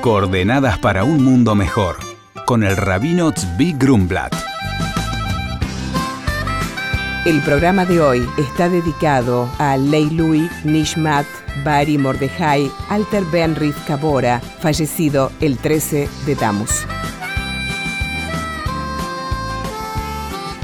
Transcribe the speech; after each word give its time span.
Coordenadas 0.00 0.78
para 0.78 1.02
un 1.02 1.24
mundo 1.24 1.56
mejor, 1.56 1.96
con 2.46 2.62
el 2.62 2.76
rabino 2.76 3.32
Tzvi 3.32 3.72
Grumblat. 3.72 4.32
El 7.26 7.42
programa 7.42 7.84
de 7.84 8.00
hoy 8.00 8.28
está 8.38 8.68
dedicado 8.68 9.50
a 9.58 9.76
Leilui 9.76 10.48
Nishmat 10.62 11.26
Bari 11.64 11.98
Mordejai 11.98 12.70
Alter 12.88 13.24
Ben 13.24 13.56
Rivka 13.56 13.96
Bora, 13.96 14.40
fallecido 14.60 15.32
el 15.40 15.58
13 15.58 16.08
de 16.26 16.36
Tammuz. 16.36 16.86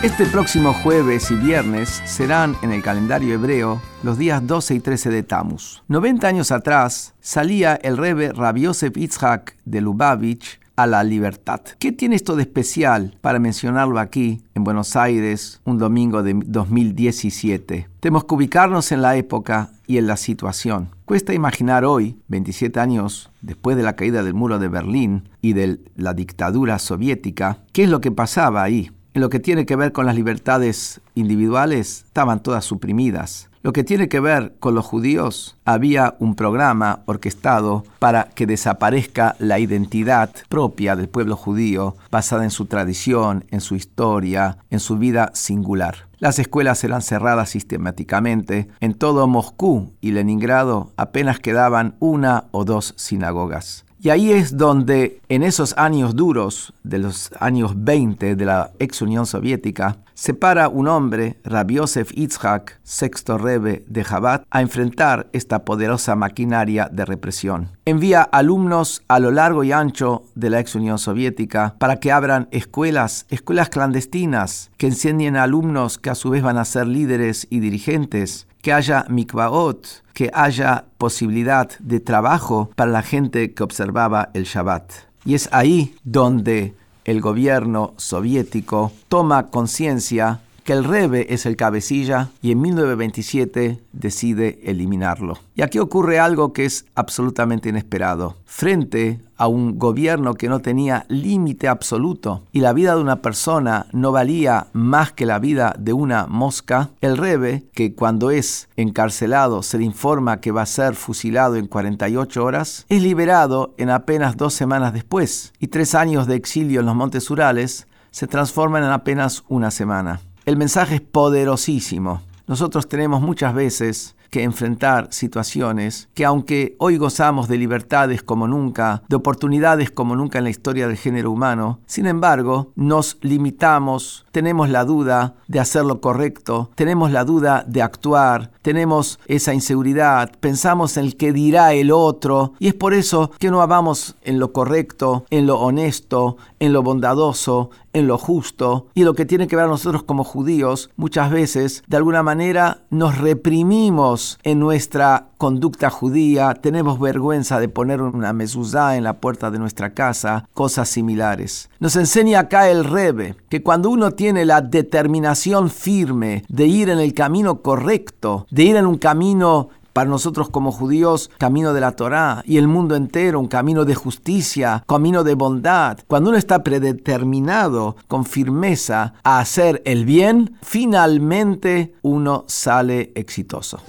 Este 0.00 0.26
próximo 0.26 0.74
jueves 0.74 1.28
y 1.32 1.34
viernes 1.34 2.00
serán 2.06 2.54
en 2.62 2.70
el 2.70 2.84
calendario 2.84 3.34
hebreo 3.34 3.82
los 4.04 4.16
días 4.16 4.46
12 4.46 4.76
y 4.76 4.80
13 4.80 5.10
de 5.10 5.24
Tammuz. 5.24 5.82
90 5.88 6.28
años 6.28 6.52
atrás 6.52 7.14
salía 7.20 7.74
el 7.74 7.96
rebe 7.96 8.32
Rabbi 8.32 8.68
Itzhak 8.68 9.56
de 9.64 9.80
Lubavitch 9.80 10.60
a 10.76 10.86
la 10.86 11.02
libertad. 11.02 11.62
¿Qué 11.80 11.90
tiene 11.90 12.14
esto 12.14 12.36
de 12.36 12.42
especial 12.42 13.18
para 13.20 13.40
mencionarlo 13.40 13.98
aquí 13.98 14.40
en 14.54 14.62
Buenos 14.62 14.94
Aires 14.94 15.60
un 15.64 15.78
domingo 15.78 16.22
de 16.22 16.34
2017? 16.46 17.88
Tenemos 17.98 18.24
que 18.24 18.34
ubicarnos 18.36 18.92
en 18.92 19.02
la 19.02 19.16
época 19.16 19.70
y 19.88 19.98
en 19.98 20.06
la 20.06 20.16
situación. 20.16 20.90
Cuesta 21.06 21.34
imaginar 21.34 21.84
hoy, 21.84 22.16
27 22.28 22.78
años 22.78 23.32
después 23.40 23.76
de 23.76 23.82
la 23.82 23.96
caída 23.96 24.22
del 24.22 24.34
muro 24.34 24.60
de 24.60 24.68
Berlín 24.68 25.28
y 25.42 25.54
de 25.54 25.80
la 25.96 26.14
dictadura 26.14 26.78
soviética, 26.78 27.58
qué 27.72 27.82
es 27.82 27.90
lo 27.90 28.00
que 28.00 28.12
pasaba 28.12 28.62
ahí. 28.62 28.92
En 29.18 29.22
lo 29.22 29.30
que 29.30 29.40
tiene 29.40 29.66
que 29.66 29.74
ver 29.74 29.90
con 29.90 30.06
las 30.06 30.14
libertades 30.14 31.00
individuales, 31.16 32.04
estaban 32.06 32.40
todas 32.40 32.64
suprimidas. 32.64 33.50
Lo 33.64 33.72
que 33.72 33.82
tiene 33.82 34.08
que 34.08 34.20
ver 34.20 34.54
con 34.60 34.76
los 34.76 34.86
judíos, 34.86 35.56
había 35.64 36.14
un 36.20 36.36
programa 36.36 37.00
orquestado 37.06 37.82
para 37.98 38.28
que 38.36 38.46
desaparezca 38.46 39.34
la 39.40 39.58
identidad 39.58 40.30
propia 40.48 40.94
del 40.94 41.08
pueblo 41.08 41.34
judío, 41.34 41.96
basada 42.12 42.44
en 42.44 42.52
su 42.52 42.66
tradición, 42.66 43.44
en 43.50 43.60
su 43.60 43.74
historia, 43.74 44.58
en 44.70 44.78
su 44.78 44.98
vida 44.98 45.32
singular. 45.34 46.06
Las 46.18 46.38
escuelas 46.38 46.84
eran 46.84 47.02
cerradas 47.02 47.48
sistemáticamente. 47.48 48.68
En 48.78 48.94
todo 48.94 49.26
Moscú 49.26 49.94
y 50.00 50.12
Leningrado 50.12 50.92
apenas 50.96 51.40
quedaban 51.40 51.96
una 51.98 52.44
o 52.52 52.64
dos 52.64 52.94
sinagogas. 52.96 53.84
Y 54.00 54.10
ahí 54.10 54.30
es 54.30 54.56
donde 54.56 55.20
en 55.28 55.42
esos 55.42 55.76
años 55.76 56.14
duros, 56.14 56.72
de 56.84 56.98
los 56.98 57.30
años 57.40 57.72
20 57.74 58.36
de 58.36 58.44
la 58.44 58.70
ex 58.78 59.02
Unión 59.02 59.26
Soviética, 59.26 59.98
se 60.18 60.34
para 60.34 60.68
un 60.68 60.88
hombre, 60.88 61.38
Rabbi 61.44 61.74
Yosef 61.74 62.10
Itzhak, 62.12 62.80
sexto 62.82 63.38
rebe 63.38 63.84
de 63.86 64.02
Jabat, 64.02 64.42
a 64.50 64.62
enfrentar 64.62 65.28
esta 65.32 65.64
poderosa 65.64 66.16
maquinaria 66.16 66.88
de 66.90 67.04
represión. 67.04 67.70
Envía 67.84 68.22
alumnos 68.22 69.04
a 69.06 69.20
lo 69.20 69.30
largo 69.30 69.62
y 69.62 69.70
ancho 69.70 70.24
de 70.34 70.50
la 70.50 70.58
ex 70.58 70.74
Unión 70.74 70.98
Soviética 70.98 71.76
para 71.78 72.00
que 72.00 72.10
abran 72.10 72.48
escuelas, 72.50 73.26
escuelas 73.30 73.68
clandestinas, 73.68 74.72
que 74.76 74.88
enseñen 74.88 75.36
a 75.36 75.44
alumnos 75.44 75.98
que 75.98 76.10
a 76.10 76.16
su 76.16 76.30
vez 76.30 76.42
van 76.42 76.58
a 76.58 76.64
ser 76.64 76.88
líderes 76.88 77.46
y 77.48 77.60
dirigentes, 77.60 78.48
que 78.60 78.72
haya 78.72 79.04
mikvaot, 79.08 79.86
que 80.14 80.32
haya 80.34 80.86
posibilidad 80.98 81.70
de 81.78 82.00
trabajo 82.00 82.70
para 82.74 82.90
la 82.90 83.02
gente 83.02 83.54
que 83.54 83.62
observaba 83.62 84.30
el 84.34 84.46
Shabbat. 84.46 84.90
Y 85.24 85.34
es 85.34 85.48
ahí 85.52 85.94
donde 86.02 86.74
el 87.08 87.22
gobierno 87.22 87.94
soviético 87.96 88.92
toma 89.08 89.46
conciencia 89.46 90.40
que 90.68 90.74
el 90.74 90.84
Rebe 90.84 91.32
es 91.32 91.46
el 91.46 91.56
cabecilla 91.56 92.28
y 92.42 92.52
en 92.52 92.60
1927 92.60 93.80
decide 93.94 94.60
eliminarlo. 94.64 95.38
Y 95.54 95.62
aquí 95.62 95.78
ocurre 95.78 96.18
algo 96.18 96.52
que 96.52 96.66
es 96.66 96.84
absolutamente 96.94 97.70
inesperado. 97.70 98.36
Frente 98.44 99.18
a 99.38 99.46
un 99.46 99.78
gobierno 99.78 100.34
que 100.34 100.50
no 100.50 100.60
tenía 100.60 101.06
límite 101.08 101.68
absoluto 101.68 102.42
y 102.52 102.60
la 102.60 102.74
vida 102.74 102.94
de 102.94 103.00
una 103.00 103.22
persona 103.22 103.86
no 103.92 104.12
valía 104.12 104.66
más 104.74 105.10
que 105.10 105.24
la 105.24 105.38
vida 105.38 105.74
de 105.78 105.94
una 105.94 106.26
mosca, 106.26 106.90
el 107.00 107.16
Rebe, 107.16 107.64
que 107.72 107.94
cuando 107.94 108.30
es 108.30 108.68
encarcelado 108.76 109.62
se 109.62 109.78
le 109.78 109.84
informa 109.84 110.42
que 110.42 110.52
va 110.52 110.60
a 110.60 110.66
ser 110.66 110.96
fusilado 110.96 111.56
en 111.56 111.66
48 111.66 112.44
horas, 112.44 112.84
es 112.90 113.02
liberado 113.02 113.72
en 113.78 113.88
apenas 113.88 114.36
dos 114.36 114.52
semanas 114.52 114.92
después 114.92 115.54
y 115.58 115.68
tres 115.68 115.94
años 115.94 116.26
de 116.26 116.34
exilio 116.34 116.80
en 116.80 116.86
los 116.86 116.94
Montes 116.94 117.30
Urales 117.30 117.86
se 118.10 118.26
transforman 118.26 118.84
en 118.84 118.90
apenas 118.90 119.44
una 119.48 119.70
semana. 119.70 120.20
El 120.48 120.56
mensaje 120.56 120.94
es 120.94 121.00
poderosísimo. 121.02 122.22
Nosotros 122.46 122.88
tenemos 122.88 123.20
muchas 123.20 123.52
veces 123.52 124.16
que 124.30 124.42
enfrentar 124.42 125.08
situaciones 125.10 126.08
que 126.14 126.24
aunque 126.24 126.76
hoy 126.78 126.96
gozamos 126.96 127.48
de 127.48 127.56
libertades 127.56 128.22
como 128.22 128.46
nunca, 128.46 129.02
de 129.08 129.16
oportunidades 129.16 129.90
como 129.90 130.16
nunca 130.16 130.38
en 130.38 130.44
la 130.44 130.50
historia 130.50 130.86
del 130.86 130.96
género 130.96 131.30
humano, 131.30 131.80
sin 131.86 132.06
embargo 132.06 132.72
nos 132.76 133.18
limitamos, 133.22 134.26
tenemos 134.32 134.68
la 134.68 134.84
duda 134.84 135.34
de 135.46 135.60
hacer 135.60 135.84
lo 135.84 136.00
correcto, 136.00 136.70
tenemos 136.74 137.10
la 137.10 137.24
duda 137.24 137.64
de 137.66 137.82
actuar, 137.82 138.50
tenemos 138.62 139.18
esa 139.26 139.54
inseguridad, 139.54 140.32
pensamos 140.40 140.96
en 140.96 141.04
el 141.04 141.16
que 141.16 141.32
dirá 141.32 141.72
el 141.72 141.90
otro 141.90 142.52
y 142.58 142.68
es 142.68 142.74
por 142.74 142.94
eso 142.94 143.30
que 143.38 143.50
no 143.50 143.66
vamos 143.66 144.16
en 144.22 144.38
lo 144.38 144.52
correcto, 144.52 145.24
en 145.30 145.46
lo 145.46 145.58
honesto, 145.58 146.36
en 146.60 146.72
lo 146.72 146.82
bondadoso, 146.82 147.70
en 147.92 148.06
lo 148.06 148.18
justo 148.18 148.88
y 148.94 149.04
lo 149.04 149.14
que 149.14 149.26
tiene 149.26 149.46
que 149.46 149.56
ver 149.56 149.64
a 149.64 149.68
nosotros 149.68 150.02
como 150.02 150.24
judíos, 150.24 150.90
muchas 150.96 151.30
veces 151.30 151.82
de 151.86 151.96
alguna 151.96 152.22
manera 152.22 152.82
nos 152.90 153.18
reprimimos 153.18 154.17
en 154.42 154.58
nuestra 154.58 155.28
conducta 155.38 155.90
judía, 155.90 156.54
tenemos 156.54 156.98
vergüenza 156.98 157.60
de 157.60 157.68
poner 157.68 158.02
una 158.02 158.32
mezuzá 158.32 158.96
en 158.96 159.04
la 159.04 159.20
puerta 159.20 159.50
de 159.50 159.58
nuestra 159.58 159.94
casa, 159.94 160.48
cosas 160.54 160.88
similares. 160.88 161.70
Nos 161.78 161.96
enseña 161.96 162.40
acá 162.40 162.68
el 162.68 162.84
Rebe 162.84 163.36
que 163.48 163.62
cuando 163.62 163.90
uno 163.90 164.12
tiene 164.12 164.44
la 164.44 164.60
determinación 164.60 165.70
firme 165.70 166.44
de 166.48 166.66
ir 166.66 166.90
en 166.90 166.98
el 166.98 167.14
camino 167.14 167.62
correcto, 167.62 168.46
de 168.50 168.64
ir 168.64 168.76
en 168.76 168.86
un 168.86 168.98
camino 168.98 169.70
para 169.98 170.10
nosotros 170.10 170.48
como 170.48 170.70
judíos, 170.70 171.28
camino 171.38 171.72
de 171.72 171.80
la 171.80 171.90
Torá 171.90 172.44
y 172.46 172.58
el 172.58 172.68
mundo 172.68 172.94
entero, 172.94 173.40
un 173.40 173.48
camino 173.48 173.84
de 173.84 173.96
justicia, 173.96 174.84
camino 174.86 175.24
de 175.24 175.34
bondad. 175.34 175.98
Cuando 176.06 176.30
uno 176.30 176.38
está 176.38 176.62
predeterminado 176.62 177.96
con 178.06 178.24
firmeza 178.24 179.14
a 179.24 179.40
hacer 179.40 179.82
el 179.84 180.04
bien, 180.04 180.56
finalmente 180.62 181.94
uno 182.02 182.44
sale 182.46 183.10
exitoso. 183.16 183.80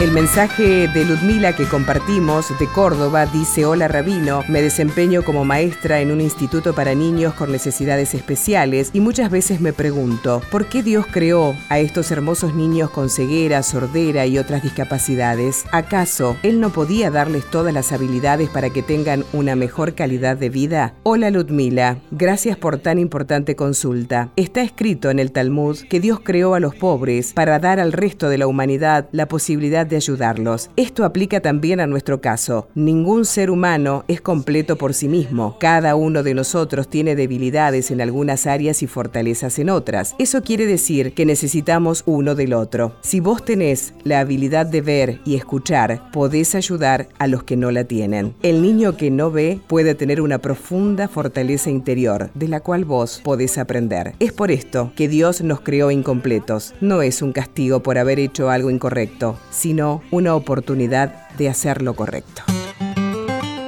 El 0.00 0.12
mensaje 0.12 0.88
de 0.88 1.04
Ludmila 1.04 1.54
que 1.54 1.66
compartimos 1.66 2.58
de 2.58 2.66
Córdoba 2.68 3.26
dice, 3.26 3.66
hola 3.66 3.86
Rabino, 3.86 4.42
me 4.48 4.62
desempeño 4.62 5.22
como 5.22 5.44
maestra 5.44 6.00
en 6.00 6.10
un 6.10 6.22
instituto 6.22 6.74
para 6.74 6.94
niños 6.94 7.34
con 7.34 7.52
necesidades 7.52 8.14
especiales 8.14 8.88
y 8.94 9.00
muchas 9.00 9.30
veces 9.30 9.60
me 9.60 9.74
pregunto, 9.74 10.40
¿por 10.50 10.70
qué 10.70 10.82
Dios 10.82 11.04
creó 11.06 11.54
a 11.68 11.80
estos 11.80 12.10
hermosos 12.10 12.54
niños 12.54 12.88
con 12.88 13.10
ceguera, 13.10 13.62
sordera 13.62 14.24
y 14.24 14.38
otras 14.38 14.62
discapacidades? 14.62 15.66
¿Acaso 15.70 16.38
Él 16.42 16.60
no 16.60 16.70
podía 16.70 17.10
darles 17.10 17.44
todas 17.50 17.74
las 17.74 17.92
habilidades 17.92 18.48
para 18.48 18.70
que 18.70 18.82
tengan 18.82 19.26
una 19.34 19.54
mejor 19.54 19.94
calidad 19.94 20.38
de 20.38 20.48
vida? 20.48 20.94
Hola 21.02 21.28
Ludmila, 21.28 21.98
gracias 22.10 22.56
por 22.56 22.78
tan 22.78 22.98
importante 22.98 23.54
consulta. 23.54 24.30
Está 24.36 24.62
escrito 24.62 25.10
en 25.10 25.18
el 25.18 25.30
Talmud 25.30 25.78
que 25.90 26.00
Dios 26.00 26.20
creó 26.24 26.54
a 26.54 26.60
los 26.60 26.74
pobres 26.74 27.34
para 27.34 27.58
dar 27.58 27.80
al 27.80 27.92
resto 27.92 28.30
de 28.30 28.38
la 28.38 28.46
humanidad 28.46 29.06
la 29.12 29.28
posibilidad 29.28 29.89
de 29.90 29.96
ayudarlos. 29.96 30.70
Esto 30.76 31.04
aplica 31.04 31.40
también 31.40 31.80
a 31.80 31.86
nuestro 31.86 32.22
caso. 32.22 32.68
Ningún 32.74 33.26
ser 33.26 33.50
humano 33.50 34.04
es 34.08 34.22
completo 34.22 34.76
por 34.76 34.94
sí 34.94 35.08
mismo. 35.08 35.56
Cada 35.60 35.96
uno 35.96 36.22
de 36.22 36.32
nosotros 36.32 36.88
tiene 36.88 37.16
debilidades 37.16 37.90
en 37.90 38.00
algunas 38.00 38.46
áreas 38.46 38.82
y 38.82 38.86
fortalezas 38.86 39.58
en 39.58 39.68
otras. 39.68 40.14
Eso 40.18 40.42
quiere 40.42 40.66
decir 40.66 41.12
que 41.12 41.26
necesitamos 41.26 42.02
uno 42.06 42.34
del 42.34 42.54
otro. 42.54 42.94
Si 43.02 43.20
vos 43.20 43.44
tenés 43.44 43.92
la 44.04 44.20
habilidad 44.20 44.66
de 44.66 44.80
ver 44.80 45.20
y 45.24 45.34
escuchar, 45.34 46.10
podés 46.12 46.54
ayudar 46.54 47.08
a 47.18 47.26
los 47.26 47.42
que 47.42 47.56
no 47.56 47.70
la 47.70 47.84
tienen. 47.84 48.34
El 48.42 48.62
niño 48.62 48.96
que 48.96 49.10
no 49.10 49.30
ve 49.30 49.60
puede 49.66 49.94
tener 49.94 50.20
una 50.20 50.38
profunda 50.38 51.08
fortaleza 51.08 51.70
interior, 51.70 52.30
de 52.34 52.48
la 52.48 52.60
cual 52.60 52.84
vos 52.84 53.20
podés 53.24 53.58
aprender. 53.58 54.14
Es 54.20 54.32
por 54.32 54.50
esto 54.50 54.92
que 54.94 55.08
Dios 55.08 55.42
nos 55.42 55.60
creó 55.60 55.90
incompletos. 55.90 56.74
No 56.80 57.02
es 57.02 57.22
un 57.22 57.32
castigo 57.32 57.82
por 57.82 57.98
haber 57.98 58.20
hecho 58.20 58.50
algo 58.50 58.70
incorrecto, 58.70 59.36
sino 59.50 59.79
una 60.10 60.34
oportunidad 60.34 61.30
de 61.36 61.48
hacer 61.48 61.82
lo 61.82 61.94
correcto. 61.94 62.42